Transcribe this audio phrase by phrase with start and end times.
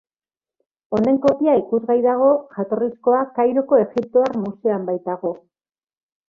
[0.97, 5.35] Honen kopia ikusgai dago, jatorrizkoa, Kairoko Egiptoar Museoan baitago.